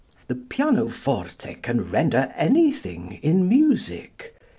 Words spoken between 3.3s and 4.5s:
music.